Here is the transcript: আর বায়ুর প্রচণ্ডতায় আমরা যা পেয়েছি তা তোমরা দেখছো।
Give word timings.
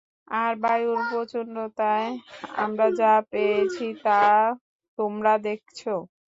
আর 0.33 0.53
বায়ুর 0.63 0.99
প্রচণ্ডতায় 1.09 2.09
আমরা 2.57 2.87
যা 2.99 3.13
পেয়েছি 3.31 3.87
তা 4.03 4.21
তোমরা 4.99 5.33
দেখছো। 5.45 5.93